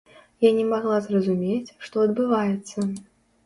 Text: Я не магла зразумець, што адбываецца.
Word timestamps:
Я 0.45 0.49
не 0.59 0.63
магла 0.71 0.97
зразумець, 1.09 1.75
што 1.91 1.95
адбываецца. 2.09 2.91